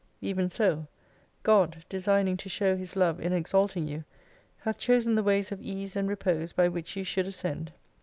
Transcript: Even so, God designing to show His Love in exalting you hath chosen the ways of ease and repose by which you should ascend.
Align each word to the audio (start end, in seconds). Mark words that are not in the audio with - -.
Even 0.19 0.49
so, 0.49 0.87
God 1.43 1.85
designing 1.87 2.35
to 2.37 2.49
show 2.49 2.75
His 2.75 2.95
Love 2.95 3.19
in 3.19 3.33
exalting 3.33 3.87
you 3.87 4.03
hath 4.57 4.79
chosen 4.79 5.13
the 5.13 5.21
ways 5.21 5.51
of 5.51 5.61
ease 5.61 5.95
and 5.95 6.09
repose 6.09 6.53
by 6.53 6.67
which 6.67 6.97
you 6.97 7.03
should 7.03 7.27
ascend. 7.27 7.71